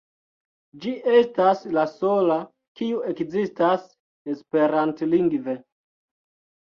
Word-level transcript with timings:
Ĝi 0.85 0.93
estas 1.17 1.61
la 1.75 1.83
sola 1.91 2.37
kiu 2.81 3.03
ekzistas 3.13 3.87
esperantlingve. 4.35 5.57